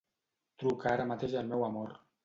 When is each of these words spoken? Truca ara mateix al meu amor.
Truca 0.63 0.91
ara 0.95 1.07
mateix 1.13 1.39
al 1.43 1.55
meu 1.57 1.71
amor. 1.71 1.99